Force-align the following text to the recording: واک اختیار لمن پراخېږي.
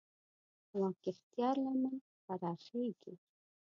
واک 0.79 1.01
اختیار 1.11 1.55
لمن 1.63 1.95
پراخېږي. 2.25 3.13